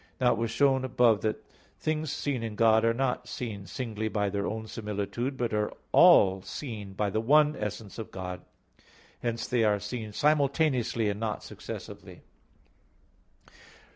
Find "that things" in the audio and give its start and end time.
1.21-2.11